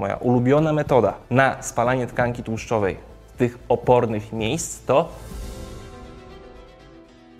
Moja 0.00 0.16
ulubiona 0.16 0.72
metoda 0.72 1.14
na 1.30 1.62
spalanie 1.62 2.06
tkanki 2.06 2.42
tłuszczowej 2.42 2.96
z 3.34 3.38
tych 3.38 3.58
opornych 3.68 4.32
miejsc 4.32 4.84
to 4.86 5.08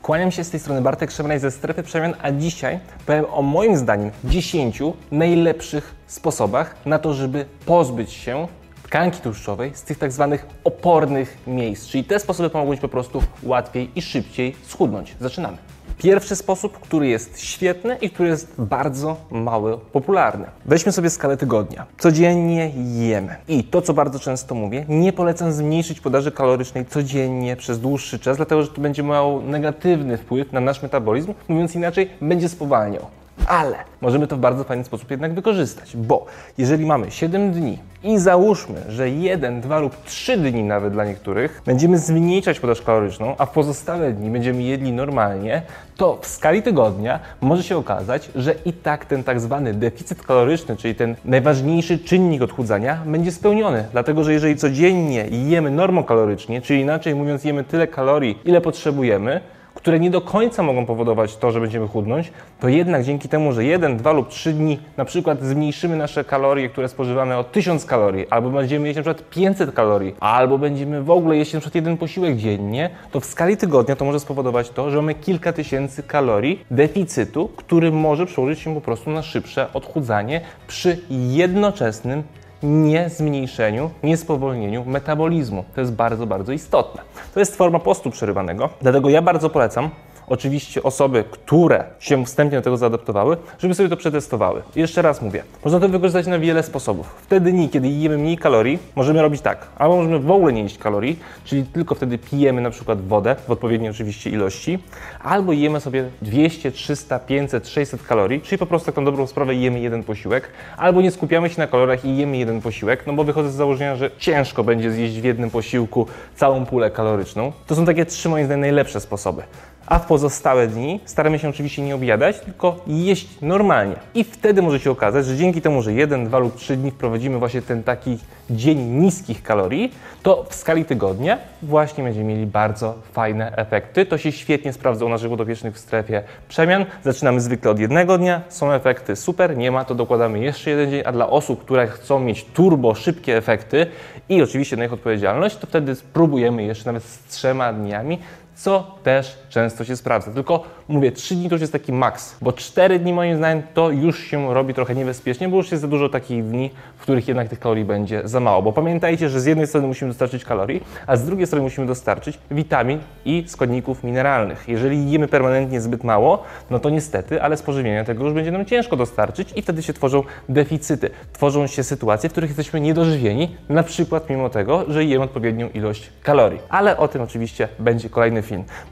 Kłaniam 0.03 0.31
się 0.31 0.45
z 0.45 0.51
tej 0.51 0.61
strony 0.61 0.81
Bartek 0.81 1.11
Szemraj 1.11 1.41
ze 1.41 1.51
Strefy 1.51 1.83
Przemian, 1.83 2.15
a 2.23 2.31
dzisiaj 2.31 2.81
powiem 3.07 3.25
o 3.31 3.43
moim 3.43 3.77
zdaniem 3.77 4.11
10 4.25 4.83
najlepszych 5.11 5.95
sposobach 6.07 6.77
na 6.87 6.99
to, 6.99 7.15
żeby 7.15 7.45
pozbyć 7.67 8.13
się 8.13 8.49
tkanki 8.83 9.21
tłuszczowej 9.21 9.73
z 9.75 9.83
tych 9.83 9.99
tak 9.99 10.13
zwanych 10.13 10.47
opornych 10.65 11.39
miejsc. 11.47 11.87
Czyli 11.87 12.05
te 12.05 12.21
sposoby 12.21 12.51
pomogą 12.51 12.75
Ci 12.75 12.81
po 12.81 12.89
prostu 12.89 13.23
łatwiej 13.43 13.91
i 13.95 14.03
szybciej 14.03 14.57
schudnąć. 14.63 15.17
Zaczynamy. 15.21 15.74
Pierwszy 16.05 16.37
sposób, 16.37 16.79
który 16.81 17.09
jest 17.09 17.41
świetny 17.41 17.97
i 17.97 18.11
który 18.11 18.29
jest 18.29 18.55
bardzo 18.59 19.17
mało 19.31 19.79
popularny. 19.79 20.47
Weźmy 20.65 20.93
sobie 20.93 21.11
skalę 21.11 21.37
tygodnia. 21.37 21.87
Codziennie 21.99 22.71
jemy. 22.95 23.37
I 23.49 23.65
to, 23.65 23.83
co 23.83 23.95
bardzo 23.95 24.19
często 24.19 24.55
mówię, 24.55 24.85
nie 24.89 25.13
polecam 25.13 25.53
zmniejszyć 25.53 26.01
podaży 26.01 26.33
kalorycznej 26.33 26.87
codziennie 26.87 27.57
przez 27.57 27.81
dłuższy 27.81 28.19
czas, 28.19 28.37
dlatego 28.37 28.63
że 28.63 28.69
to 28.69 28.81
będzie 28.81 29.03
miało 29.03 29.41
negatywny 29.43 30.17
wpływ 30.17 30.53
na 30.53 30.61
nasz 30.61 30.83
metabolizm. 30.83 31.35
Mówiąc 31.49 31.75
inaczej, 31.75 32.11
będzie 32.21 32.49
spowalniał. 32.49 33.07
Ale 33.47 33.77
możemy 34.01 34.27
to 34.27 34.37
w 34.37 34.41
bardzo 34.41 34.65
fajny 34.65 34.85
sposób 34.85 35.11
jednak 35.11 35.35
wykorzystać, 35.35 35.97
bo 35.97 36.27
jeżeli 36.59 36.87
mamy 36.87 37.11
7 37.11 37.53
dni 37.53 37.79
i 38.05 38.19
załóżmy, 38.19 38.83
że 38.89 39.11
1, 39.11 39.61
2 39.61 39.79
lub 39.79 40.05
3 40.05 40.37
dni 40.37 40.63
nawet 40.63 40.93
dla 40.93 41.05
niektórych 41.05 41.63
będziemy 41.67 41.99
zmniejszać 41.99 42.61
podaż 42.61 42.83
kaloryczną, 42.83 43.35
a 43.39 43.47
w 43.47 43.51
pozostałe 43.51 44.13
dni 44.13 44.31
będziemy 44.31 44.63
jedli 44.63 44.93
normalnie, 44.93 45.63
to 45.97 46.19
w 46.23 46.27
skali 46.27 46.63
tygodnia 46.63 47.21
może 47.41 47.63
się 47.63 47.77
okazać, 47.77 48.31
że 48.35 48.55
i 48.65 48.73
tak 48.73 49.05
ten 49.05 49.25
tak 49.25 49.41
zwany 49.41 49.75
deficyt 49.75 50.23
kaloryczny, 50.23 50.77
czyli 50.77 50.95
ten 50.95 51.17
najważniejszy 51.25 51.99
czynnik 51.99 52.43
odchudzania, 52.43 52.99
będzie 53.07 53.33
spełniony. 53.33 53.85
Dlatego, 53.93 54.25
że 54.25 54.33
jeżeli 54.33 54.57
codziennie 54.57 55.27
jemy 55.31 55.71
normokalorycznie, 55.71 56.63
czyli 56.63 56.81
inaczej 56.81 57.15
mówiąc, 57.15 57.45
jemy 57.45 57.65
tyle 57.65 57.87
kalorii, 57.87 58.39
ile 58.45 58.61
potrzebujemy, 58.61 59.41
które 59.85 60.01
nie 60.01 60.11
do 60.11 60.21
końca 60.21 60.63
mogą 60.63 60.87
powodować 60.87 61.37
to, 61.37 61.51
że 61.53 61.61
będziemy 61.61 61.89
chudnąć, 61.89 62.33
to 62.61 62.69
jednak 62.69 63.05
dzięki 63.05 63.29
temu, 63.29 63.53
że 63.53 63.65
jeden, 63.65 63.97
dwa 63.97 64.13
lub 64.13 64.29
trzy 64.29 64.53
dni 64.53 64.79
na 64.97 65.05
przykład 65.05 65.43
zmniejszymy 65.43 65.97
nasze 65.97 66.25
kalorie, 66.25 66.69
które 66.69 66.89
spożywamy 66.89 67.37
o 67.37 67.45
1000 67.45 67.85
kalorii, 67.85 68.27
albo 68.31 68.51
będziemy 68.51 68.87
jeść 68.87 68.97
na 68.97 69.03
przykład 69.03 69.31
500 69.31 69.73
kalorii, 69.73 70.15
albo 70.21 70.59
będziemy 70.59 71.03
w 71.03 71.11
ogóle 71.11 71.37
jeść 71.37 71.53
na 71.53 71.61
przykład 71.61 71.75
jeden 71.75 71.97
posiłek 71.97 72.37
dziennie, 72.37 72.91
to 73.11 73.21
w 73.21 73.25
skali 73.25 73.57
tygodnia 73.57 73.97
to 73.97 74.05
może 74.05 74.21
spowodować 74.21 74.71
to, 74.71 74.91
że 74.91 74.97
mamy 74.97 75.15
kilka 75.15 75.53
tysięcy 75.53 76.03
kalorii 76.03 76.65
deficytu, 76.71 77.49
który 77.57 77.93
może 77.93 78.27
przełożyć 78.27 78.61
się 78.61 78.75
po 78.75 78.81
prostu 78.81 79.11
na 79.11 79.23
szybsze 79.23 79.73
odchudzanie 79.73 80.41
przy 80.67 80.99
jednoczesnym 81.11 82.23
nie 82.63 83.11
zmniejszeniu, 83.11 83.91
nie 84.03 84.17
spowolnieniu 84.17 84.85
metabolizmu. 84.85 85.65
To 85.75 85.81
jest 85.81 85.93
bardzo, 85.93 86.27
bardzo 86.27 86.53
istotne. 86.53 87.03
To 87.35 87.41
jest 87.41 87.57
forma 87.57 87.79
postu 87.79 88.11
przerywanego, 88.11 88.69
dlatego 88.83 89.09
ja 89.09 89.23
bardzo 89.23 89.51
polecam 89.51 89.91
oczywiście 90.27 90.83
osoby, 90.83 91.25
które 91.31 91.85
się 92.01 92.25
wstępnie 92.25 92.59
do 92.59 92.63
tego 92.63 92.77
zaadaptowały, 92.77 93.37
żeby 93.59 93.75
sobie 93.75 93.89
to 93.89 93.97
przetestowały. 93.97 94.63
I 94.77 94.81
jeszcze 94.81 95.03
raz 95.03 95.23
mówię, 95.23 95.43
można 95.65 95.81
to 95.81 95.89
wykorzystać 95.89 96.27
na 96.27 96.39
wiele 96.39 96.63
sposobów. 96.63 97.07
W 97.23 97.27
te 97.27 97.41
dni, 97.41 97.69
kiedy 97.69 97.89
jemy 97.89 98.19
mniej 98.19 98.39
kalorii, 98.39 98.79
możemy 98.97 99.23
robić 99.23 99.41
tak, 99.41 99.67
albo 99.77 99.97
możemy 99.97 100.19
w 100.19 100.31
ogóle 100.31 100.53
nie 100.53 100.63
jeść 100.63 100.79
kalorii, 100.79 101.19
czyli 101.45 101.65
tylko 101.65 101.95
wtedy 101.95 102.19
pijemy 102.19 102.61
na 102.61 102.71
przykład 102.71 103.01
wodę 103.09 103.37
w 103.49 103.51
odpowiedniej 103.51 103.91
oczywiście 103.91 104.31
ilości, 104.31 104.79
albo 105.23 105.53
jemy 105.53 105.81
sobie 105.81 106.05
200, 106.23 106.73
300, 106.73 107.19
500, 107.19 107.69
600 107.69 108.03
kalorii, 108.03 108.41
czyli 108.41 108.59
po 108.59 108.67
prostu 108.67 108.87
tak 108.87 108.97
na 108.97 109.03
dobrą 109.03 109.27
sprawę 109.27 109.55
jemy 109.55 109.81
jeden 109.81 110.03
posiłek, 110.03 110.49
albo 110.77 111.03
nie 111.03 111.11
skupiamy 111.11 111.51
się 111.51 111.61
na 111.61 111.67
kaloriach 111.67 112.05
i 112.05 112.17
jemy 112.17 112.37
jeden 112.37 112.61
posiłek, 112.61 113.07
no 113.07 113.13
bo 113.13 113.25
wychodzę 113.25 113.51
z 113.51 113.55
założenia, 113.55 113.97
że 113.97 114.11
ciężko 114.19 114.65
będzie 114.65 114.91
zjeść 114.93 115.21
w 115.21 115.25
jednym 115.25 115.51
posiłku 115.51 116.07
całą 116.37 116.67
pulę 116.67 116.91
kaloryczną. 116.91 117.53
To 117.67 117.75
są 117.75 117.87
takie 117.87 118.07
trzy 118.07 118.29
moim 118.29 118.47
zdaniem 118.47 118.61
najlepsze 118.61 119.01
sposoby 119.01 119.43
a 119.87 119.99
w 119.99 120.07
pozostałe 120.07 120.67
dni 120.67 121.01
staramy 121.05 121.39
się 121.39 121.49
oczywiście 121.49 121.83
nie 121.83 121.95
objadać, 121.95 122.41
tylko 122.41 122.77
jeść 122.87 123.29
normalnie. 123.43 123.97
I 124.15 124.25
wtedy 124.25 124.63
może 124.63 124.81
się 124.81 124.91
okazać, 124.91 125.27
że 125.27 125.37
dzięki 125.37 125.63
temu, 125.63 125.83
że 125.83 125.93
jeden, 125.93 126.27
dwa 126.27 126.39
lub 126.39 126.57
trzy 126.57 126.77
dni 126.77 126.91
wprowadzimy 126.91 127.39
właśnie 127.39 127.63
ten 127.63 127.83
taki 127.83 128.19
dzień 128.51 128.79
niskich 128.79 129.43
kalorii, 129.43 129.95
to 130.23 130.47
w 130.49 130.55
skali 130.55 130.85
tygodnia 130.85 131.39
właśnie 131.63 132.05
będziemy 132.05 132.27
mieli 132.27 132.47
bardzo 132.47 132.95
fajne 133.13 133.57
efekty. 133.57 134.07
To 134.07 134.19
się 134.19 134.33
świetnie 134.33 134.73
sprawdza 134.73 135.05
u 135.05 135.09
naszych 135.09 135.31
podopiecznych 135.31 135.75
w 135.75 135.79
strefie 135.79 136.23
przemian. 136.49 136.85
Zaczynamy 137.05 137.41
zwykle 137.41 137.71
od 137.71 137.79
jednego 137.79 138.19
dnia, 138.19 138.41
są 138.49 138.73
efekty 138.73 139.17
super, 139.17 139.57
nie 139.57 139.71
ma, 139.71 139.85
to 139.85 139.95
dokładamy 139.95 140.39
jeszcze 140.39 140.71
jeden 140.71 140.91
dzień, 140.91 141.03
a 141.05 141.13
dla 141.13 141.31
osób, 141.31 141.65
które 141.65 141.87
chcą 141.87 142.21
mieć 142.21 142.45
turbo 142.45 142.95
szybkie 142.95 143.37
efekty 143.37 143.87
i 144.29 144.43
oczywiście 144.43 144.77
na 144.77 144.85
ich 144.85 144.93
odpowiedzialność, 144.93 145.57
to 145.57 145.67
wtedy 145.67 145.95
spróbujemy 145.95 146.63
jeszcze 146.63 146.87
nawet 146.87 147.05
z 147.05 147.25
trzema 147.25 147.73
dniami 147.73 148.19
co 148.55 148.99
też 149.03 149.39
często 149.49 149.85
się 149.85 149.97
sprawdza. 149.97 150.31
Tylko 150.31 150.65
mówię, 150.89 151.13
3 151.13 151.35
dni 151.35 151.49
to 151.49 151.55
już 151.55 151.61
jest 151.61 151.73
taki 151.73 151.93
maks, 151.93 152.37
bo 152.43 152.53
4 152.53 152.99
dni 152.99 153.13
moim 153.13 153.37
zdaniem 153.37 153.63
to 153.75 153.91
już 153.91 154.19
się 154.25 154.55
robi 154.55 154.75
trochę 154.75 154.95
niebezpiecznie, 154.95 155.49
bo 155.49 155.57
już 155.57 155.71
jest 155.71 155.81
za 155.81 155.89
dużo 155.89 156.09
takich 156.09 156.45
dni, 156.45 156.71
w 156.97 157.03
których 157.03 157.29
jednak 157.29 157.49
tych 157.49 157.59
kalorii 157.59 157.85
będzie 157.85 158.23
za 158.25 158.41
mało. 158.41 158.63
Bo 158.63 158.73
pamiętajcie, 158.73 159.29
że 159.29 159.41
z 159.41 159.45
jednej 159.47 159.67
strony 159.67 159.87
musimy 159.87 160.11
dostarczyć 160.11 160.45
kalorii, 160.45 160.83
a 161.07 161.17
z 161.17 161.25
drugiej 161.25 161.47
strony 161.47 161.63
musimy 161.63 161.87
dostarczyć 161.87 162.39
witamin 162.51 162.99
i 163.25 163.45
składników 163.47 164.05
mineralnych. 164.05 164.65
Jeżeli 164.69 165.11
jemy 165.11 165.29
permanentnie 165.29 165.81
zbyt 165.81 166.05
mało, 166.05 166.43
no 166.71 166.79
to 166.79 166.91
niestety, 166.91 167.43
ale 167.43 167.57
spożywienia 167.57 168.05
tego 168.05 168.25
już 168.25 168.33
będzie 168.33 168.51
nam 168.51 168.65
ciężko 168.65 168.97
dostarczyć 168.97 169.53
i 169.57 169.63
wtedy 169.63 169.83
się 169.83 169.93
tworzą 169.93 170.23
deficyty. 170.49 171.11
Tworzą 171.33 171.67
się 171.67 171.83
sytuacje, 171.83 172.29
w 172.29 172.33
których 172.33 172.51
jesteśmy 172.51 172.81
niedożywieni, 172.81 173.57
na 173.69 173.83
przykład 173.83 174.31
mimo 174.31 174.51
tego, 174.51 174.85
że 174.89 175.05
jemy 175.05 175.25
odpowiednią 175.25 175.69
ilość 175.69 176.11
kalorii. 176.23 176.61
Ale 176.69 176.97
o 176.97 177.09
tym 177.09 177.23
oczywiście 177.23 177.69
będzie 177.79 178.11
kolejny 178.11 178.43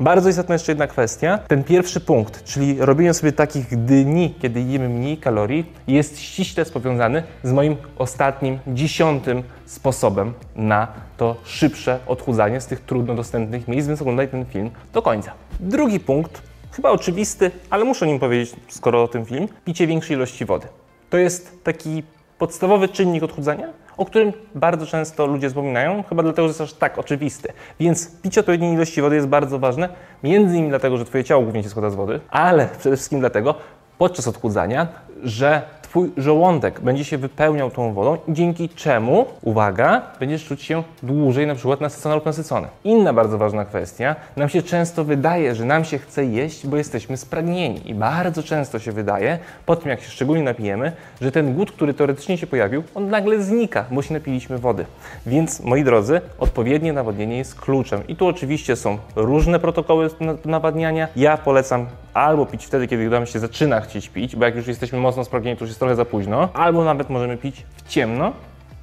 Bardzo 0.00 0.28
istotna 0.28 0.54
jeszcze 0.54 0.72
jedna 0.72 0.86
kwestia. 0.86 1.38
Ten 1.38 1.64
pierwszy 1.64 2.00
punkt, 2.00 2.44
czyli 2.44 2.76
robienie 2.80 3.14
sobie 3.14 3.32
takich 3.32 3.84
dni, 3.84 4.34
kiedy 4.42 4.60
jemy 4.60 4.88
mniej 4.88 5.16
kalorii, 5.16 5.72
jest 5.86 6.20
ściśle 6.20 6.64
powiązany 6.64 7.22
z 7.42 7.52
moim 7.52 7.76
ostatnim, 7.98 8.58
dziesiątym 8.66 9.42
sposobem 9.66 10.32
na 10.56 10.88
to 11.16 11.36
szybsze 11.44 11.98
odchudzanie 12.06 12.60
z 12.60 12.66
tych 12.66 12.80
trudno 12.80 13.14
dostępnych 13.14 13.68
miejsc, 13.68 13.88
więc 13.88 14.02
oglądaj 14.02 14.28
ten 14.28 14.44
film 14.44 14.70
do 14.92 15.02
końca. 15.02 15.32
Drugi 15.60 16.00
punkt, 16.00 16.42
chyba 16.72 16.90
oczywisty, 16.90 17.50
ale 17.70 17.84
muszę 17.84 18.04
o 18.04 18.08
nim 18.08 18.18
powiedzieć, 18.18 18.56
skoro 18.68 19.02
o 19.02 19.08
tym 19.08 19.24
film, 19.24 19.48
picie 19.64 19.86
większej 19.86 20.16
ilości 20.16 20.44
wody. 20.44 20.66
To 21.10 21.16
jest 21.16 21.64
taki 21.64 22.02
podstawowy 22.38 22.88
czynnik 22.88 23.22
odchudzania, 23.22 23.68
o 23.96 24.04
którym 24.04 24.32
bardzo 24.54 24.86
często 24.86 25.26
ludzie 25.26 25.48
zapominają, 25.48 26.02
chyba 26.02 26.22
dlatego, 26.22 26.48
że 26.48 26.50
jest 26.50 26.60
aż 26.60 26.72
tak 26.72 26.98
oczywisty. 26.98 27.52
Więc 27.80 28.20
picie 28.22 28.40
odpowiedniej 28.40 28.74
ilości 28.74 29.02
wody 29.02 29.16
jest 29.16 29.28
bardzo 29.28 29.58
ważne, 29.58 29.88
między 30.22 30.54
innymi 30.54 30.68
dlatego, 30.68 30.96
że 30.96 31.04
Twoje 31.04 31.24
ciało 31.24 31.42
głównie 31.42 31.62
się 31.62 31.68
składa 31.68 31.90
z 31.90 31.94
wody, 31.94 32.20
ale 32.30 32.68
przede 32.78 32.96
wszystkim 32.96 33.20
dlatego, 33.20 33.54
podczas 33.98 34.28
odchudzania, 34.28 34.88
że 35.22 35.62
Twój 35.92 36.10
żołądek 36.16 36.80
będzie 36.80 37.04
się 37.04 37.18
wypełniał 37.18 37.70
tą 37.70 37.94
wodą, 37.94 38.18
dzięki 38.28 38.68
czemu, 38.68 39.26
uwaga, 39.42 40.02
będziesz 40.20 40.44
czuć 40.44 40.62
się 40.62 40.82
dłużej 41.02 41.46
na 41.46 41.54
przykład 41.54 41.80
nasycony 41.80 42.14
lub 42.14 42.26
nasycony. 42.26 42.68
Inna 42.84 43.12
bardzo 43.12 43.38
ważna 43.38 43.64
kwestia, 43.64 44.16
nam 44.36 44.48
się 44.48 44.62
często 44.62 45.04
wydaje, 45.04 45.54
że 45.54 45.64
nam 45.64 45.84
się 45.84 45.98
chce 45.98 46.24
jeść, 46.24 46.66
bo 46.66 46.76
jesteśmy 46.76 47.16
spragnieni 47.16 47.90
i 47.90 47.94
bardzo 47.94 48.42
często 48.42 48.78
się 48.78 48.92
wydaje, 48.92 49.38
po 49.66 49.76
tym 49.76 49.88
jak 49.90 50.00
się 50.00 50.10
szczególnie 50.10 50.42
napijemy, 50.42 50.92
że 51.20 51.32
ten 51.32 51.54
głód, 51.54 51.72
który 51.72 51.94
teoretycznie 51.94 52.38
się 52.38 52.46
pojawił, 52.46 52.82
on 52.94 53.10
nagle 53.10 53.42
znika, 53.42 53.84
bo 53.90 54.02
się 54.02 54.14
napiliśmy 54.14 54.58
wody. 54.58 54.86
Więc, 55.26 55.60
moi 55.60 55.84
drodzy, 55.84 56.20
odpowiednie 56.38 56.92
nawodnienie 56.92 57.38
jest 57.38 57.60
kluczem. 57.60 58.06
I 58.08 58.16
tu 58.16 58.26
oczywiście 58.26 58.76
są 58.76 58.98
różne 59.16 59.58
protokoły 59.58 60.10
nawadniania. 60.44 61.08
Ja 61.16 61.36
polecam 61.36 61.86
albo 62.14 62.46
pić 62.46 62.66
wtedy, 62.66 62.88
kiedy 62.88 63.10
nam 63.10 63.26
się 63.26 63.38
zaczyna 63.38 63.80
chcieć 63.80 64.08
pić, 64.08 64.36
bo 64.36 64.44
jak 64.44 64.56
już 64.56 64.66
jesteśmy 64.66 64.98
mocno 64.98 65.24
spragnieni, 65.24 65.56
to 65.56 65.64
już 65.64 65.70
jest 65.70 65.81
trochę 65.82 65.96
za 65.96 66.04
późno, 66.04 66.48
albo 66.54 66.84
nawet 66.84 67.10
możemy 67.10 67.36
pić 67.36 67.66
w 67.76 67.88
ciemno, 67.88 68.32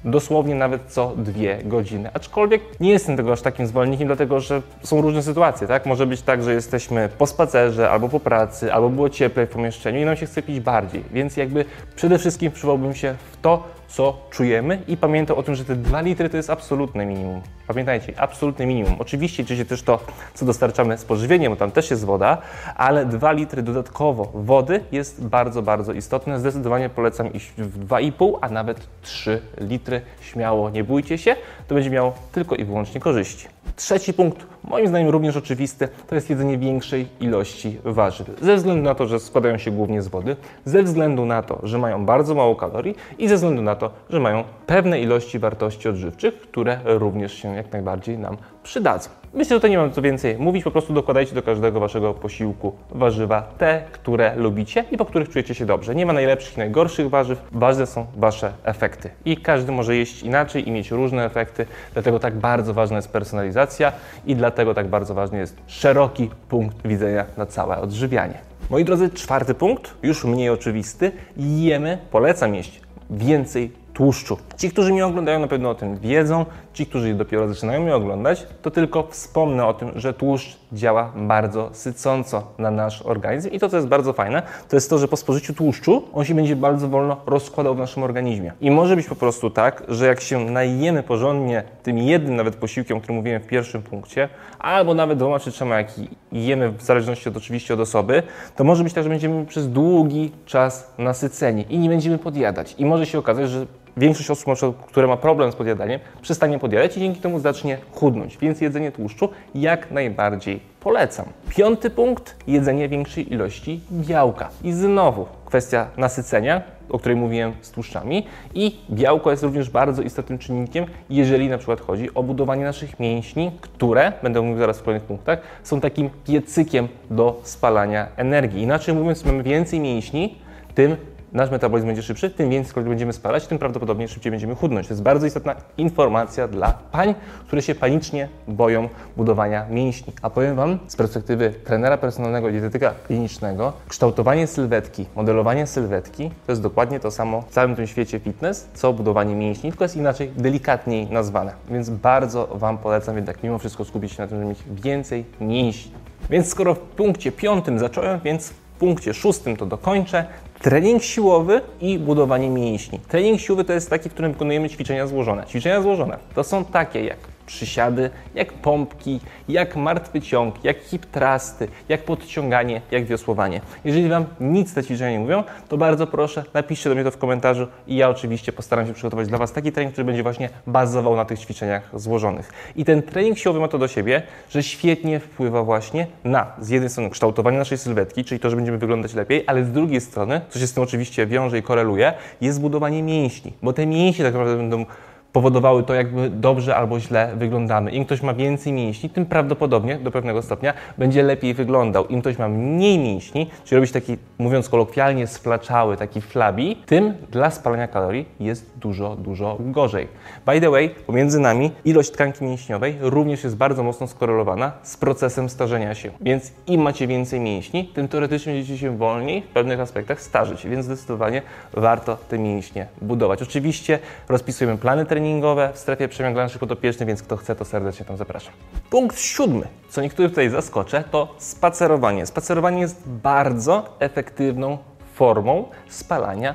dosłownie 0.04 0.54
nawet 0.54 0.82
co 0.88 1.12
dwie 1.16 1.58
godziny. 1.64 2.10
Aczkolwiek 2.14 2.62
nie 2.80 2.90
jestem 2.90 3.16
tego 3.16 3.32
aż 3.32 3.42
takim 3.42 3.66
zwolennikiem, 3.66 4.06
dlatego 4.06 4.40
że 4.40 4.62
są 4.82 5.00
różne 5.00 5.22
sytuacje, 5.22 5.66
tak? 5.66 5.86
Może 5.86 6.06
być 6.06 6.22
tak, 6.22 6.42
że 6.42 6.54
jesteśmy 6.54 7.08
po 7.18 7.26
spacerze, 7.26 7.90
albo 7.90 8.08
po 8.08 8.20
pracy, 8.20 8.72
albo 8.72 8.88
było 8.88 9.10
cieplej 9.10 9.46
w 9.46 9.50
pomieszczeniu 9.50 10.00
i 10.00 10.04
nam 10.04 10.16
się 10.16 10.26
chce 10.26 10.42
pić 10.42 10.60
bardziej. 10.60 11.04
Więc 11.12 11.36
jakby 11.36 11.64
przede 11.96 12.18
wszystkim 12.18 12.50
wczuwałbym 12.50 12.94
się 12.94 13.14
w 13.32 13.40
to, 13.42 13.64
co 13.90 14.16
czujemy 14.30 14.82
i 14.88 14.96
pamiętał 14.96 15.38
o 15.38 15.42
tym, 15.42 15.54
że 15.54 15.64
te 15.64 15.76
2 15.76 16.00
litry 16.00 16.30
to 16.30 16.36
jest 16.36 16.50
absolutne 16.50 17.06
minimum. 17.06 17.40
Pamiętajcie, 17.66 18.12
absolutne 18.16 18.66
minimum. 18.66 18.96
Oczywiście 18.98 19.42
liczy 19.42 19.64
też 19.64 19.82
to, 19.82 19.98
co 20.34 20.46
dostarczamy 20.46 20.98
z 20.98 21.04
pożywieniem, 21.04 21.52
bo 21.52 21.56
tam 21.56 21.70
też 21.70 21.90
jest 21.90 22.04
woda, 22.04 22.38
ale 22.76 23.06
2 23.06 23.32
litry 23.32 23.62
dodatkowo 23.62 24.30
wody 24.34 24.80
jest 24.92 25.26
bardzo, 25.26 25.62
bardzo 25.62 25.92
istotne. 25.92 26.40
Zdecydowanie 26.40 26.88
polecam 26.88 27.32
iść 27.32 27.52
w 27.58 27.86
2,5, 27.86 28.38
a 28.40 28.48
nawet 28.48 28.86
3 29.02 29.42
litry. 29.60 30.00
Śmiało, 30.20 30.70
nie 30.70 30.84
bójcie 30.84 31.18
się, 31.18 31.36
to 31.68 31.74
będzie 31.74 31.90
miało 31.90 32.14
tylko 32.32 32.54
i 32.54 32.64
wyłącznie 32.64 33.00
korzyści. 33.00 33.48
Trzeci 33.76 34.14
punkt, 34.14 34.46
moim 34.64 34.88
zdaniem 34.88 35.08
również 35.08 35.36
oczywisty, 35.36 35.88
to 36.06 36.14
jest 36.14 36.30
jedzenie 36.30 36.58
większej 36.58 37.08
ilości 37.20 37.78
warzyw. 37.84 38.30
Ze 38.42 38.56
względu 38.56 38.82
na 38.82 38.94
to, 38.94 39.06
że 39.06 39.20
składają 39.20 39.58
się 39.58 39.70
głównie 39.70 40.02
z 40.02 40.08
wody, 40.08 40.36
ze 40.64 40.82
względu 40.82 41.26
na 41.26 41.42
to, 41.42 41.60
że 41.62 41.78
mają 41.78 42.06
bardzo 42.06 42.34
mało 42.34 42.56
kalorii 42.56 42.94
i 43.18 43.28
ze 43.28 43.34
względu 43.34 43.62
na 43.62 43.76
to, 43.76 43.90
że 44.10 44.20
mają 44.20 44.44
pewne 44.66 45.00
ilości 45.00 45.38
wartości 45.38 45.88
odżywczych, 45.88 46.40
które 46.40 46.80
również 46.84 47.34
się 47.34 47.56
jak 47.56 47.72
najbardziej 47.72 48.18
nam 48.18 48.36
przydadzą. 48.62 49.10
Myślę, 49.34 49.48
że 49.48 49.60
tutaj 49.60 49.70
nie 49.70 49.78
mam 49.78 49.92
co 49.92 50.02
więcej 50.02 50.38
mówić, 50.38 50.64
po 50.64 50.70
prostu 50.70 50.92
dokładajcie 50.92 51.34
do 51.34 51.42
każdego 51.42 51.80
waszego 51.80 52.14
posiłku 52.14 52.72
warzywa 52.90 53.42
te, 53.58 53.82
które 53.92 54.36
lubicie 54.36 54.84
i 54.90 54.96
po 54.96 55.04
których 55.04 55.28
czujecie 55.28 55.54
się 55.54 55.66
dobrze. 55.66 55.94
Nie 55.94 56.06
ma 56.06 56.12
najlepszych 56.12 56.56
i 56.56 56.58
najgorszych 56.58 57.10
warzyw, 57.10 57.42
ważne 57.52 57.86
są 57.86 58.06
wasze 58.16 58.52
efekty. 58.64 59.10
I 59.24 59.36
każdy 59.36 59.72
może 59.72 59.96
jeść 59.96 60.22
inaczej 60.22 60.68
i 60.68 60.72
mieć 60.72 60.90
różne 60.90 61.24
efekty, 61.24 61.66
dlatego 61.92 62.18
tak 62.18 62.34
bardzo 62.36 62.74
ważna 62.74 62.96
jest 62.96 63.12
personalizacja 63.12 63.92
i 64.26 64.36
dlatego 64.36 64.74
tak 64.74 64.88
bardzo 64.88 65.14
ważny 65.14 65.38
jest 65.38 65.56
szeroki 65.66 66.30
punkt 66.48 66.86
widzenia 66.86 67.24
na 67.36 67.46
całe 67.46 67.78
odżywianie. 67.78 68.38
Moi 68.70 68.84
drodzy, 68.84 69.10
czwarty 69.10 69.54
punkt, 69.54 69.94
już 70.02 70.24
mniej 70.24 70.50
oczywisty. 70.50 71.12
Jemy, 71.36 71.98
polecam 72.10 72.54
jeść 72.54 72.80
więcej 73.10 73.72
tłuszczu. 73.94 74.38
Ci, 74.56 74.70
którzy 74.70 74.92
mnie 74.92 75.06
oglądają, 75.06 75.40
na 75.40 75.48
pewno 75.48 75.70
o 75.70 75.74
tym 75.74 75.98
wiedzą. 75.98 76.46
Ci, 76.72 76.86
którzy 76.86 77.14
dopiero 77.14 77.48
zaczynają 77.48 77.82
mnie 77.82 77.96
oglądać, 77.96 78.46
to 78.62 78.70
tylko 78.70 79.06
wspomnę 79.10 79.66
o 79.66 79.74
tym, 79.74 79.90
że 79.96 80.14
tłuszcz 80.14 80.58
działa 80.72 81.12
bardzo 81.16 81.70
sycąco 81.72 82.42
na 82.58 82.70
nasz 82.70 83.02
organizm. 83.02 83.50
I 83.50 83.58
to, 83.58 83.68
co 83.68 83.76
jest 83.76 83.88
bardzo 83.88 84.12
fajne, 84.12 84.42
to 84.68 84.76
jest 84.76 84.90
to, 84.90 84.98
że 84.98 85.08
po 85.08 85.16
spożyciu 85.16 85.54
tłuszczu 85.54 86.02
on 86.12 86.24
się 86.24 86.34
będzie 86.34 86.56
bardzo 86.56 86.88
wolno 86.88 87.16
rozkładał 87.26 87.74
w 87.74 87.78
naszym 87.78 88.02
organizmie. 88.02 88.52
I 88.60 88.70
może 88.70 88.96
być 88.96 89.06
po 89.06 89.16
prostu 89.16 89.50
tak, 89.50 89.82
że 89.88 90.06
jak 90.06 90.20
się 90.20 90.44
najemy 90.44 91.02
porządnie 91.02 91.62
tym 91.82 91.98
jednym 91.98 92.36
nawet 92.36 92.56
posiłkiem, 92.56 92.96
o 92.96 93.00
którym 93.00 93.16
mówiłem 93.16 93.42
w 93.42 93.46
pierwszym 93.46 93.82
punkcie, 93.82 94.28
albo 94.58 94.94
nawet 94.94 95.18
dwoma 95.18 95.38
czy 95.38 95.52
trzema, 95.52 95.76
jak 95.76 95.88
jemy 96.32 96.70
w 96.70 96.82
zależności 96.82 97.28
od, 97.28 97.36
oczywiście 97.36 97.74
od 97.74 97.80
osoby, 97.80 98.22
to 98.56 98.64
może 98.64 98.84
być 98.84 98.92
tak, 98.92 99.04
że 99.04 99.10
będziemy 99.10 99.46
przez 99.46 99.72
długi 99.72 100.32
czas 100.46 100.94
nasyceni 100.98 101.66
i 101.68 101.78
nie 101.78 101.88
będziemy 101.88 102.18
podjadać. 102.18 102.74
I 102.78 102.84
może 102.84 103.06
się 103.06 103.18
okazać, 103.18 103.50
że 103.50 103.66
większość 103.96 104.30
osób, 104.30 104.86
które 104.86 105.06
ma 105.06 105.16
problem 105.16 105.52
z 105.52 105.54
podjadaniem, 105.54 106.00
przestanie 106.22 106.58
podjadać 106.58 106.96
i 106.96 107.00
dzięki 107.00 107.20
temu 107.20 107.38
zacznie 107.38 107.78
chudnąć. 107.92 108.38
Więc 108.38 108.60
jedzenie 108.60 108.92
tłuszczu 108.92 109.28
jak 109.54 109.90
najbardziej 109.90 110.60
polecam. 110.80 111.26
Piąty 111.48 111.90
punkt, 111.90 112.36
jedzenie 112.46 112.88
większej 112.88 113.32
ilości 113.32 113.80
białka. 113.92 114.48
I 114.64 114.72
znowu 114.72 115.26
kwestia 115.44 115.86
nasycenia, 115.96 116.62
o 116.88 116.98
której 116.98 117.16
mówiłem 117.16 117.52
z 117.60 117.70
tłuszczami 117.70 118.26
i 118.54 118.78
białko 118.90 119.30
jest 119.30 119.42
również 119.42 119.70
bardzo 119.70 120.02
istotnym 120.02 120.38
czynnikiem, 120.38 120.86
jeżeli 121.10 121.48
na 121.48 121.58
przykład 121.58 121.80
chodzi 121.80 122.14
o 122.14 122.22
budowanie 122.22 122.64
naszych 122.64 123.00
mięśni, 123.00 123.52
które, 123.60 124.12
będę 124.22 124.42
mówił 124.42 124.58
zaraz 124.58 124.78
w 124.78 124.82
kolejnych 124.82 125.08
punktach, 125.08 125.40
są 125.62 125.80
takim 125.80 126.10
piecykiem 126.26 126.88
do 127.10 127.40
spalania 127.42 128.06
energii. 128.16 128.62
Inaczej 128.62 128.94
mówiąc, 128.94 129.24
mamy 129.24 129.42
więcej 129.42 129.80
mięśni, 129.80 130.38
tym 130.74 130.96
nasz 131.32 131.50
metabolizm 131.50 131.86
będzie 131.86 132.02
szybszy, 132.02 132.30
tym 132.30 132.50
więcej 132.50 132.74
kalorii 132.74 132.90
będziemy 132.90 133.12
spalać, 133.12 133.46
tym 133.46 133.58
prawdopodobnie 133.58 134.08
szybciej 134.08 134.30
będziemy 134.30 134.54
chudnąć. 134.54 134.88
To 134.88 134.94
jest 134.94 135.02
bardzo 135.02 135.26
istotna 135.26 135.54
informacja 135.78 136.48
dla 136.48 136.72
pań, 136.92 137.14
które 137.46 137.62
się 137.62 137.74
panicznie 137.74 138.28
boją 138.48 138.88
budowania 139.16 139.66
mięśni. 139.70 140.12
A 140.22 140.30
powiem 140.30 140.56
Wam 140.56 140.78
z 140.86 140.96
perspektywy 140.96 141.54
trenera 141.64 141.98
personalnego 141.98 142.48
i 142.48 142.52
dietetyka 142.52 142.94
klinicznego, 143.06 143.72
kształtowanie 143.88 144.46
sylwetki, 144.46 145.06
modelowanie 145.16 145.66
sylwetki 145.66 146.30
to 146.46 146.52
jest 146.52 146.62
dokładnie 146.62 147.00
to 147.00 147.10
samo 147.10 147.42
w 147.42 147.50
całym 147.50 147.76
tym 147.76 147.86
świecie 147.86 148.18
fitness, 148.18 148.68
co 148.74 148.92
budowanie 148.92 149.34
mięśni, 149.34 149.70
tylko 149.70 149.84
jest 149.84 149.96
inaczej, 149.96 150.32
delikatniej 150.36 151.10
nazwane. 151.10 151.52
Więc 151.70 151.90
bardzo 151.90 152.46
Wam 152.46 152.78
polecam 152.78 153.16
jednak 153.16 153.42
mimo 153.42 153.58
wszystko 153.58 153.84
skupić 153.84 154.12
się 154.12 154.22
na 154.22 154.28
tym, 154.28 154.38
żeby 154.38 154.48
mieć 154.48 154.82
więcej 154.82 155.24
mięśni. 155.40 155.92
Więc 156.30 156.48
skoro 156.48 156.74
w 156.74 156.78
punkcie 156.78 157.32
piątym 157.32 157.78
zacząłem, 157.78 158.20
więc 158.24 158.54
punkcie 158.80 159.14
szóstym 159.14 159.56
to 159.56 159.66
dokończę 159.66 160.24
trening 160.62 161.02
siłowy 161.02 161.60
i 161.80 161.98
budowanie 161.98 162.50
mięśni. 162.50 162.98
Trening 162.98 163.40
siłowy 163.40 163.64
to 163.64 163.72
jest 163.72 163.90
taki, 163.90 164.08
w 164.08 164.12
którym 164.12 164.32
wykonujemy 164.32 164.68
ćwiczenia 164.68 165.06
złożone. 165.06 165.46
Ćwiczenia 165.46 165.82
złożone 165.82 166.18
to 166.34 166.44
są 166.44 166.64
takie 166.64 167.04
jak 167.04 167.18
przysiady, 167.50 168.10
jak 168.34 168.52
pompki, 168.52 169.20
jak 169.48 169.76
martwy 169.76 170.20
ciąg, 170.20 170.64
jak 170.64 170.78
hip 170.78 171.06
trusty, 171.06 171.68
jak 171.88 172.04
podciąganie, 172.04 172.80
jak 172.90 173.04
wiosłowanie. 173.04 173.60
Jeżeli 173.84 174.08
Wam 174.08 174.24
nic 174.40 174.74
te 174.74 174.84
ćwiczenia 174.84 175.10
nie 175.10 175.18
mówią, 175.18 175.44
to 175.68 175.76
bardzo 175.76 176.06
proszę, 176.06 176.44
napiszcie 176.54 176.88
do 176.88 176.94
mnie 176.94 177.04
to 177.04 177.10
w 177.10 177.18
komentarzu 177.18 177.66
i 177.86 177.96
ja 177.96 178.08
oczywiście 178.08 178.52
postaram 178.52 178.86
się 178.86 178.92
przygotować 178.92 179.28
dla 179.28 179.38
Was 179.38 179.52
taki 179.52 179.72
trening, 179.72 179.92
który 179.92 180.04
będzie 180.04 180.22
właśnie 180.22 180.48
bazował 180.66 181.16
na 181.16 181.24
tych 181.24 181.38
ćwiczeniach 181.38 181.90
złożonych. 181.94 182.52
I 182.76 182.84
ten 182.84 183.02
trening 183.02 183.38
siłowy 183.38 183.60
ma 183.60 183.68
to 183.68 183.78
do 183.78 183.88
siebie, 183.88 184.22
że 184.50 184.62
świetnie 184.62 185.20
wpływa 185.20 185.62
właśnie 185.62 186.06
na 186.24 186.46
z 186.60 186.68
jednej 186.68 186.90
strony 186.90 187.10
kształtowanie 187.10 187.58
naszej 187.58 187.78
sylwetki, 187.78 188.24
czyli 188.24 188.40
to, 188.40 188.50
że 188.50 188.56
będziemy 188.56 188.78
wyglądać 188.78 189.14
lepiej, 189.14 189.44
ale 189.46 189.64
z 189.64 189.72
drugiej 189.72 190.00
strony, 190.00 190.40
co 190.48 190.58
się 190.58 190.66
z 190.66 190.72
tym 190.72 190.82
oczywiście 190.82 191.26
wiąże 191.26 191.58
i 191.58 191.62
koreluje, 191.62 192.12
jest 192.40 192.60
budowanie 192.60 193.02
mięśni, 193.02 193.52
bo 193.62 193.72
te 193.72 193.86
mięśnie 193.86 194.24
tak 194.24 194.34
naprawdę 194.34 194.56
będą 194.56 194.84
powodowały 195.32 195.82
to, 195.82 195.94
jakby 195.94 196.30
dobrze 196.30 196.76
albo 196.76 197.00
źle 197.00 197.32
wyglądamy. 197.36 197.90
Im 197.90 198.04
ktoś 198.04 198.22
ma 198.22 198.34
więcej 198.34 198.72
mięśni, 198.72 199.10
tym 199.10 199.26
prawdopodobnie 199.26 199.98
do 199.98 200.10
pewnego 200.10 200.42
stopnia 200.42 200.74
będzie 200.98 201.22
lepiej 201.22 201.54
wyglądał. 201.54 202.06
Im 202.06 202.20
ktoś 202.20 202.38
ma 202.38 202.48
mniej 202.48 202.98
mięśni, 202.98 203.50
czyli 203.64 203.76
robić 203.76 203.92
taki, 203.92 204.16
mówiąc 204.38 204.68
kolokwialnie, 204.68 205.26
splaczały, 205.26 205.96
taki 205.96 206.20
flabi, 206.20 206.76
tym 206.86 207.14
dla 207.30 207.50
spalania 207.50 207.88
kalorii 207.88 208.28
jest 208.40 208.70
dużo, 208.78 209.16
dużo 209.16 209.56
gorzej. 209.60 210.08
By 210.46 210.60
the 210.60 210.70
way, 210.70 210.90
pomiędzy 211.06 211.40
nami 211.40 211.70
ilość 211.84 212.10
tkanki 212.10 212.44
mięśniowej 212.44 212.96
również 213.00 213.44
jest 213.44 213.56
bardzo 213.56 213.82
mocno 213.82 214.06
skorelowana 214.06 214.72
z 214.82 214.96
procesem 214.96 215.48
starzenia 215.48 215.94
się. 215.94 216.10
Więc 216.20 216.52
im 216.66 216.82
macie 216.82 217.06
więcej 217.06 217.40
mięśni, 217.40 217.84
tym 217.94 218.08
teoretycznie 218.08 218.52
będziecie 218.52 218.78
się 218.78 218.96
wolniej 218.98 219.42
w 219.42 219.46
pewnych 219.48 219.80
aspektach 219.80 220.20
starzyć, 220.20 220.66
więc 220.66 220.84
zdecydowanie 220.84 221.42
warto 221.72 222.16
te 222.16 222.38
mięśnie 222.38 222.86
budować. 223.02 223.42
Oczywiście 223.42 223.98
rozpisujemy 224.28 224.78
plany 224.78 225.06
treningowe, 225.06 225.19
treningowe 225.20 225.70
w 225.74 225.78
strefie 225.78 226.08
przemian 226.08 226.34
naszych 226.34 226.60
podopiecznych, 226.60 227.06
więc 227.06 227.22
kto 227.22 227.36
chce, 227.36 227.56
to 227.56 227.64
serdecznie 227.64 228.06
tam 228.06 228.16
zapraszam. 228.16 228.52
Punkt 228.90 229.20
siódmy, 229.20 229.66
co 229.88 230.02
niektórych 230.02 230.30
tutaj 230.30 230.48
zaskoczę, 230.48 231.04
to 231.10 231.34
spacerowanie. 231.38 232.26
Spacerowanie 232.26 232.80
jest 232.80 233.08
bardzo 233.08 233.96
efektywną 233.98 234.78
formą 235.14 235.64
spalania 235.88 236.54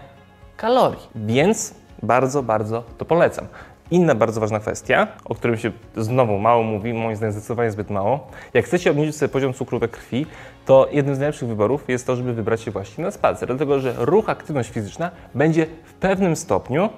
kalorii, 0.57 1.07
więc 1.15 1.73
bardzo, 2.03 2.43
bardzo 2.43 2.83
to 2.97 3.05
polecam. 3.05 3.47
Inna 3.91 4.15
bardzo 4.15 4.41
ważna 4.41 4.59
kwestia, 4.59 5.07
o 5.25 5.35
którym 5.35 5.57
się 5.57 5.71
znowu 5.97 6.37
mało 6.37 6.63
mówi, 6.63 6.93
moim 6.93 7.15
zdaniem 7.15 7.31
zdecydowanie 7.31 7.71
zbyt 7.71 7.89
mało. 7.89 8.27
Jak 8.53 8.65
chcecie 8.65 8.91
obniżyć 8.91 9.15
sobie 9.15 9.29
poziom 9.29 9.53
cukru 9.53 9.79
we 9.79 9.87
krwi, 9.87 10.25
to 10.65 10.87
jednym 10.91 11.15
z 11.15 11.19
najlepszych 11.19 11.49
wyborów 11.49 11.89
jest 11.89 12.07
to, 12.07 12.15
żeby 12.15 12.33
wybrać 12.33 12.61
się 12.61 12.71
właśnie 12.71 13.03
na 13.03 13.11
spacer, 13.11 13.47
dlatego 13.47 13.79
że 13.79 13.93
ruch, 13.97 14.29
aktywność 14.29 14.69
fizyczna 14.69 15.11
będzie 15.35 15.65
w 15.83 15.93
pewnym 15.93 16.35
stopniu 16.35 16.89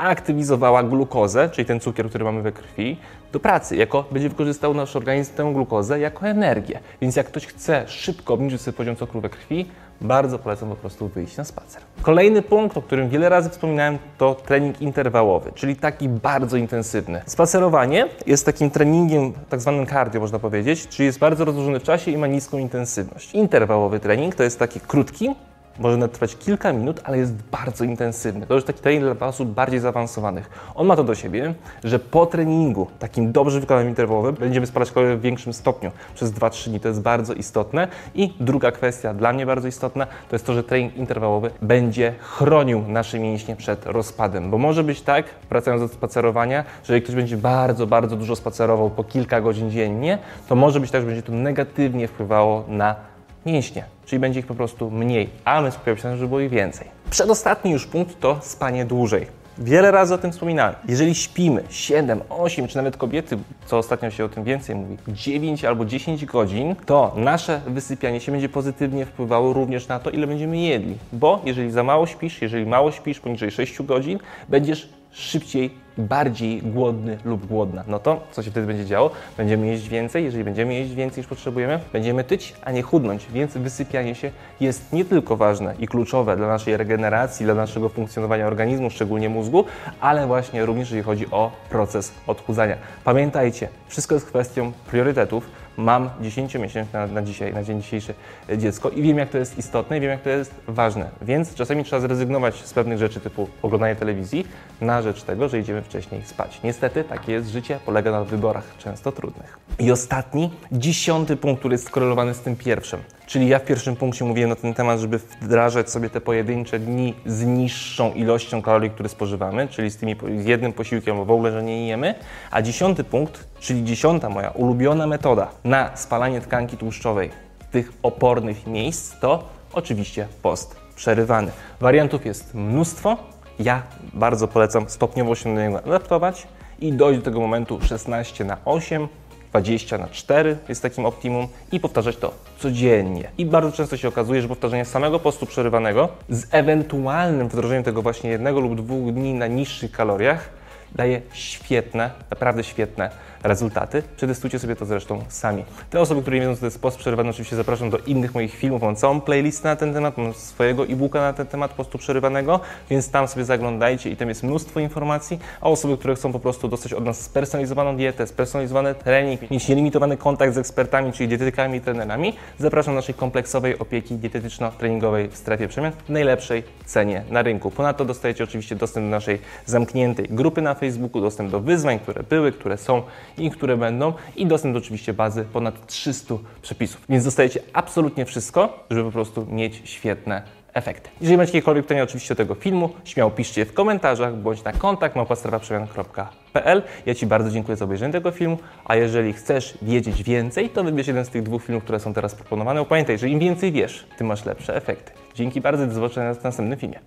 aktywizowała 0.00 0.82
glukozę, 0.82 1.48
czyli 1.48 1.66
ten 1.66 1.80
cukier, 1.80 2.08
który 2.08 2.24
mamy 2.24 2.42
we 2.42 2.52
krwi, 2.52 2.96
do 3.32 3.40
pracy, 3.40 3.76
jako 3.76 4.04
będzie 4.12 4.28
wykorzystał 4.28 4.74
nasz 4.74 4.96
organizm 4.96 5.34
tę 5.34 5.50
glukozę 5.52 6.00
jako 6.00 6.26
energię. 6.26 6.80
Więc 7.00 7.16
jak 7.16 7.26
ktoś 7.26 7.46
chce 7.46 7.88
szybko 7.88 8.34
obniżyć 8.34 8.60
sobie 8.60 8.76
poziom 8.76 8.96
cukru 8.96 9.20
we 9.20 9.28
krwi, 9.28 9.66
bardzo 10.00 10.38
polecam 10.38 10.68
po 10.68 10.76
prostu 10.76 11.08
wyjść 11.08 11.36
na 11.36 11.44
spacer. 11.44 11.82
Kolejny 12.02 12.42
punkt, 12.42 12.76
o 12.76 12.82
którym 12.82 13.08
wiele 13.08 13.28
razy 13.28 13.50
wspominałem, 13.50 13.98
to 14.18 14.34
trening 14.34 14.82
interwałowy, 14.82 15.52
czyli 15.54 15.76
taki 15.76 16.08
bardzo 16.08 16.56
intensywny. 16.56 17.22
Spacerowanie 17.26 18.06
jest 18.26 18.46
takim 18.46 18.70
treningiem, 18.70 19.32
tak 19.48 19.60
zwanym 19.60 19.86
cardio 19.86 20.20
można 20.20 20.38
powiedzieć, 20.38 20.88
czyli 20.88 21.06
jest 21.06 21.18
bardzo 21.18 21.44
rozłożony 21.44 21.80
w 21.80 21.82
czasie 21.82 22.10
i 22.10 22.16
ma 22.16 22.26
niską 22.26 22.58
intensywność. 22.58 23.34
Interwałowy 23.34 24.00
trening 24.00 24.34
to 24.34 24.42
jest 24.42 24.58
taki 24.58 24.80
krótki, 24.80 25.30
może 25.78 25.96
nawet 25.96 26.12
trwać 26.12 26.36
kilka 26.36 26.72
minut, 26.72 27.00
ale 27.04 27.18
jest 27.18 27.32
bardzo 27.32 27.84
intensywny. 27.84 28.46
To 28.46 28.54
już 28.54 28.64
taki 28.64 28.80
trening 28.80 29.18
dla 29.18 29.26
osób 29.26 29.48
bardziej 29.48 29.80
zaawansowanych. 29.80 30.50
On 30.74 30.86
ma 30.86 30.96
to 30.96 31.04
do 31.04 31.14
siebie, 31.14 31.54
że 31.84 31.98
po 31.98 32.26
treningu, 32.26 32.86
takim 32.98 33.32
dobrze 33.32 33.60
wykonanym 33.60 33.88
interwałowym, 33.88 34.34
będziemy 34.34 34.66
spalać 34.66 34.92
kalorie 34.92 35.16
w 35.16 35.20
większym 35.20 35.52
stopniu 35.52 35.90
przez 36.14 36.32
2-3 36.32 36.68
dni. 36.68 36.80
To 36.80 36.88
jest 36.88 37.00
bardzo 37.00 37.34
istotne. 37.34 37.88
I 38.14 38.34
druga 38.40 38.72
kwestia, 38.72 39.14
dla 39.14 39.32
mnie 39.32 39.46
bardzo 39.46 39.68
istotna, 39.68 40.06
to 40.06 40.34
jest 40.34 40.46
to, 40.46 40.54
że 40.54 40.62
trening 40.62 40.96
interwałowy 40.96 41.50
będzie 41.62 42.14
chronił 42.20 42.82
nasze 42.88 43.18
mięśnie 43.18 43.56
przed 43.56 43.86
rozpadem. 43.86 44.50
Bo 44.50 44.58
może 44.58 44.84
być 44.84 45.02
tak, 45.02 45.24
wracając 45.48 45.82
do 45.82 45.88
spacerowania, 45.88 46.62
że 46.62 46.92
jeżeli 46.94 47.02
ktoś 47.02 47.14
będzie 47.14 47.36
bardzo, 47.36 47.86
bardzo 47.86 48.16
dużo 48.16 48.36
spacerował 48.36 48.90
po 48.90 49.04
kilka 49.04 49.40
godzin 49.40 49.70
dziennie, 49.70 50.18
to 50.48 50.54
może 50.54 50.80
być 50.80 50.90
tak, 50.90 51.00
że 51.00 51.06
będzie 51.06 51.22
to 51.22 51.32
negatywnie 51.32 52.08
wpływało 52.08 52.64
na 52.68 53.09
mięśnie, 53.46 53.84
czyli 54.06 54.20
będzie 54.20 54.40
ich 54.40 54.46
po 54.46 54.54
prostu 54.54 54.90
mniej, 54.90 55.28
a 55.44 55.60
my 55.60 55.70
skupiamy 55.70 55.98
się 55.98 56.08
na 56.08 56.16
żeby 56.16 56.28
było 56.28 56.40
ich 56.40 56.50
więcej. 56.50 56.88
Przedostatni 57.10 57.70
już 57.70 57.86
punkt 57.86 58.20
to 58.20 58.38
spanie 58.42 58.84
dłużej. 58.84 59.26
Wiele 59.58 59.90
razy 59.90 60.14
o 60.14 60.18
tym 60.18 60.32
wspominałem. 60.32 60.74
Jeżeli 60.88 61.14
śpimy 61.14 61.62
7, 61.70 62.20
8, 62.28 62.68
czy 62.68 62.76
nawet 62.76 62.96
kobiety, 62.96 63.38
co 63.66 63.78
ostatnio 63.78 64.10
się 64.10 64.24
o 64.24 64.28
tym 64.28 64.44
więcej 64.44 64.76
mówi, 64.76 64.96
9 65.08 65.64
albo 65.64 65.84
10 65.84 66.24
godzin, 66.24 66.74
to 66.86 67.12
nasze 67.16 67.60
wysypianie 67.66 68.20
się 68.20 68.32
będzie 68.32 68.48
pozytywnie 68.48 69.06
wpływało 69.06 69.52
również 69.52 69.88
na 69.88 69.98
to, 69.98 70.10
ile 70.10 70.26
będziemy 70.26 70.58
jedli. 70.58 70.96
Bo 71.12 71.42
jeżeli 71.44 71.70
za 71.70 71.82
mało 71.82 72.06
śpisz, 72.06 72.42
jeżeli 72.42 72.66
mało 72.66 72.92
śpisz, 72.92 73.20
poniżej 73.20 73.50
6 73.50 73.82
godzin, 73.82 74.18
będziesz 74.48 74.88
szybciej, 75.12 75.70
bardziej 75.98 76.62
głodny 76.62 77.18
lub 77.24 77.46
głodna. 77.46 77.84
No 77.86 77.98
to 77.98 78.20
co 78.30 78.42
się 78.42 78.50
wtedy 78.50 78.66
będzie 78.66 78.86
działo? 78.86 79.10
Będziemy 79.36 79.66
jeść 79.66 79.88
więcej. 79.88 80.24
Jeżeli 80.24 80.44
będziemy 80.44 80.74
jeść 80.74 80.94
więcej 80.94 81.20
niż 81.20 81.26
potrzebujemy, 81.26 81.80
będziemy 81.92 82.24
tyć, 82.24 82.54
a 82.64 82.72
nie 82.72 82.82
chudnąć. 82.82 83.26
Więc 83.32 83.56
wysypianie 83.56 84.14
się 84.14 84.30
jest 84.60 84.92
nie 84.92 85.04
tylko 85.04 85.36
ważne 85.36 85.74
i 85.78 85.88
kluczowe 85.88 86.36
dla 86.36 86.46
naszej 86.46 86.76
regeneracji, 86.76 87.44
dla 87.46 87.54
naszego 87.54 87.88
funkcjonowania 87.88 88.46
organizmu, 88.46 88.90
szczególnie 88.90 89.28
mózgu, 89.28 89.64
ale 90.00 90.26
właśnie 90.26 90.66
również 90.66 90.88
jeżeli 90.90 91.02
chodzi 91.02 91.30
o 91.30 91.50
proces 91.70 92.12
odchudzania. 92.26 92.76
Pamiętajcie, 93.04 93.68
wszystko 93.88 94.14
jest 94.14 94.26
kwestią 94.26 94.72
priorytetów 94.90 95.46
mam 95.80 96.10
10-miesięczne 96.22 96.92
na, 96.92 97.06
na 97.06 97.22
dzisiaj, 97.22 97.54
na 97.54 97.64
dzień 97.64 97.82
dzisiejszy 97.82 98.14
e, 98.50 98.58
dziecko 98.58 98.90
i 98.90 99.02
wiem, 99.02 99.18
jak 99.18 99.30
to 99.30 99.38
jest 99.38 99.58
istotne 99.58 99.98
i 99.98 100.00
wiem, 100.00 100.10
jak 100.10 100.22
to 100.22 100.30
jest 100.30 100.54
ważne. 100.68 101.10
Więc 101.22 101.54
czasami 101.54 101.84
trzeba 101.84 102.00
zrezygnować 102.00 102.54
z 102.54 102.72
pewnych 102.72 102.98
rzeczy 102.98 103.20
typu 103.20 103.48
oglądanie 103.62 103.96
telewizji 103.96 104.46
na 104.80 105.02
rzecz 105.02 105.22
tego, 105.22 105.48
że 105.48 105.58
idziemy 105.58 105.82
wcześniej 105.82 106.22
spać. 106.24 106.60
Niestety 106.64 107.04
takie 107.04 107.32
jest 107.32 107.48
życie, 107.48 107.78
polega 107.86 108.10
na 108.10 108.24
wyborach 108.24 108.64
często 108.78 109.12
trudnych. 109.12 109.58
I 109.78 109.92
ostatni, 109.92 110.50
dziesiąty 110.72 111.36
punkt, 111.36 111.58
który 111.60 111.74
jest 111.74 111.86
skorelowany 111.86 112.34
z 112.34 112.40
tym 112.40 112.56
pierwszym. 112.56 113.00
Czyli 113.30 113.48
ja 113.48 113.58
w 113.58 113.64
pierwszym 113.64 113.96
punkcie 113.96 114.24
mówiłem 114.24 114.50
na 114.50 114.56
ten 114.56 114.74
temat, 114.74 115.00
żeby 115.00 115.18
wdrażać 115.18 115.90
sobie 115.90 116.10
te 116.10 116.20
pojedyncze 116.20 116.78
dni 116.78 117.14
z 117.26 117.44
niższą 117.44 118.12
ilością 118.12 118.62
kalorii, 118.62 118.90
które 118.90 119.08
spożywamy, 119.08 119.68
czyli 119.68 119.90
z, 119.90 119.96
tymi, 119.96 120.16
z 120.38 120.44
jednym 120.44 120.72
posiłkiem, 120.72 121.16
bo 121.16 121.24
w 121.24 121.30
ogóle, 121.30 121.52
że 121.52 121.62
nie 121.62 121.86
jemy. 121.86 122.14
A 122.50 122.62
dziesiąty 122.62 123.04
punkt, 123.04 123.48
czyli 123.60 123.84
dziesiąta 123.84 124.28
moja 124.28 124.50
ulubiona 124.50 125.06
metoda 125.06 125.48
na 125.64 125.96
spalanie 125.96 126.40
tkanki 126.40 126.76
tłuszczowej 126.76 127.30
tych 127.70 127.92
opornych 128.02 128.66
miejsc, 128.66 129.20
to 129.20 129.44
oczywiście 129.72 130.26
post 130.42 130.76
przerywany. 130.96 131.50
Wariantów 131.80 132.26
jest 132.26 132.54
mnóstwo. 132.54 133.16
Ja 133.58 133.82
bardzo 134.14 134.48
polecam 134.48 134.88
stopniowo 134.88 135.34
się 135.34 135.54
do 135.54 135.60
niego 135.60 135.78
adaptować 135.78 136.46
i 136.80 136.92
dojść 136.92 137.18
do 137.18 137.24
tego 137.24 137.40
momentu 137.40 137.80
16 137.80 138.44
na 138.44 138.56
8 138.64 139.08
20 139.50 139.98
na 139.98 140.08
4 140.08 140.56
jest 140.68 140.82
takim 140.82 141.06
optimum 141.06 141.48
i 141.72 141.80
powtarzać 141.80 142.16
to 142.16 142.34
codziennie. 142.58 143.30
I 143.38 143.46
bardzo 143.46 143.72
często 143.72 143.96
się 143.96 144.08
okazuje, 144.08 144.42
że 144.42 144.48
powtarzanie 144.48 144.84
samego 144.84 145.18
postu 145.18 145.46
przerywanego 145.46 146.08
z 146.28 146.46
ewentualnym 146.50 147.48
wdrożeniem 147.48 147.82
tego 147.82 148.02
właśnie 148.02 148.30
jednego 148.30 148.60
lub 148.60 148.74
dwóch 148.74 149.12
dni 149.12 149.34
na 149.34 149.46
niższych 149.46 149.92
kaloriach 149.92 150.59
daje 150.94 151.20
świetne, 151.32 152.10
naprawdę 152.30 152.64
świetne 152.64 153.10
rezultaty. 153.42 154.02
Przetestujcie 154.16 154.58
sobie 154.58 154.76
to 154.76 154.86
zresztą 154.86 155.24
sami. 155.28 155.64
Te 155.90 156.00
osoby, 156.00 156.22
które 156.22 156.36
nie 156.36 156.40
wiedzą, 156.42 156.54
co 156.54 156.60
to 156.60 156.66
jest 156.66 156.82
post 156.82 156.98
przerywany, 156.98 157.30
oczywiście 157.30 157.56
zapraszam 157.56 157.90
do 157.90 157.98
innych 157.98 158.34
moich 158.34 158.54
filmów. 158.54 158.82
Mam 158.82 158.96
całą 158.96 159.20
playlistę 159.20 159.68
na 159.68 159.76
ten 159.76 159.94
temat, 159.94 160.18
mam 160.18 160.34
swojego 160.34 160.84
e-booka 160.84 161.20
na 161.20 161.32
ten 161.32 161.46
temat 161.46 161.72
postu 161.72 161.98
przerywanego, 161.98 162.60
więc 162.90 163.10
tam 163.10 163.28
sobie 163.28 163.44
zaglądajcie 163.44 164.10
i 164.10 164.16
tam 164.16 164.28
jest 164.28 164.42
mnóstwo 164.42 164.80
informacji. 164.80 165.38
A 165.60 165.68
osoby, 165.68 165.98
które 165.98 166.14
chcą 166.14 166.32
po 166.32 166.40
prostu 166.40 166.68
dostać 166.68 166.92
od 166.92 167.04
nas 167.04 167.20
spersonalizowaną 167.20 167.96
dietę, 167.96 168.26
spersonalizowany 168.26 168.94
trening, 168.94 169.50
mieć 169.50 169.68
nielimitowany 169.68 170.16
kontakt 170.16 170.54
z 170.54 170.58
ekspertami, 170.58 171.12
czyli 171.12 171.28
dietetykami 171.28 171.78
i 171.78 171.80
trenerami, 171.80 172.36
zapraszam 172.58 172.94
do 172.94 172.96
naszej 172.96 173.14
kompleksowej 173.14 173.78
opieki 173.78 174.14
dietetyczno-treningowej 174.14 175.28
w 175.28 175.36
strefie 175.36 175.68
przemian 175.68 175.92
w 175.92 176.08
najlepszej 176.08 176.62
cenie 176.84 177.24
na 177.30 177.42
rynku. 177.42 177.70
Ponadto 177.70 178.04
dostajecie 178.04 178.44
oczywiście 178.44 178.76
dostęp 178.76 179.06
do 179.06 179.10
naszej 179.10 179.38
zamkniętej 179.66 180.26
grupy 180.30 180.62
na 180.62 180.74
Facebooku, 180.80 181.20
dostęp 181.20 181.50
do 181.50 181.60
wyzwań, 181.60 181.98
które 181.98 182.22
były, 182.22 182.52
które 182.52 182.78
są 182.78 183.02
i 183.38 183.50
które 183.50 183.76
będą 183.76 184.12
i 184.36 184.46
dostęp 184.46 184.74
do 184.74 184.78
oczywiście 184.78 185.12
bazy 185.12 185.44
ponad 185.44 185.86
300 185.86 186.34
przepisów. 186.62 187.00
Więc 187.08 187.24
dostajecie 187.24 187.60
absolutnie 187.72 188.24
wszystko, 188.24 188.84
żeby 188.90 189.04
po 189.04 189.12
prostu 189.12 189.46
mieć 189.46 189.82
świetne 189.84 190.42
efekty. 190.74 191.10
Jeżeli 191.20 191.36
macie 191.36 191.52
jakiekolwiek 191.52 191.84
pytania 191.84 192.02
oczywiście 192.02 192.34
do 192.34 192.38
tego 192.38 192.54
filmu, 192.54 192.90
śmiało 193.04 193.30
piszcie 193.30 193.60
je 193.60 193.64
w 193.64 193.74
komentarzach 193.74 194.36
bądź 194.36 194.64
na 194.64 194.72
kontakt 194.72 195.16
małpastrafaprzemian.pl. 195.16 196.82
Ja 197.06 197.14
Ci 197.14 197.26
bardzo 197.26 197.50
dziękuję 197.50 197.76
za 197.76 197.84
obejrzenie 197.84 198.12
tego 198.12 198.30
filmu, 198.30 198.58
a 198.84 198.96
jeżeli 198.96 199.32
chcesz 199.32 199.78
wiedzieć 199.82 200.22
więcej, 200.22 200.70
to 200.70 200.84
wybierz 200.84 201.06
jeden 201.06 201.24
z 201.24 201.28
tych 201.28 201.42
dwóch 201.42 201.64
filmów, 201.64 201.84
które 201.84 202.00
są 202.00 202.14
teraz 202.14 202.34
proponowane. 202.34 202.84
Pamiętaj, 202.84 203.18
że 203.18 203.28
im 203.28 203.38
więcej 203.38 203.72
wiesz, 203.72 204.06
tym 204.18 204.26
masz 204.26 204.44
lepsze 204.44 204.76
efekty. 204.76 205.12
Dzięki 205.34 205.60
bardzo, 205.60 205.86
do 205.86 205.92
zobaczenia 205.92 206.34
w 206.34 206.44
następnym 206.44 206.78
filmie. 206.78 206.98